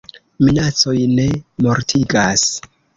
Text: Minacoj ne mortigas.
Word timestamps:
Minacoj 0.47 0.95
ne 1.21 1.27
mortigas. 1.69 2.53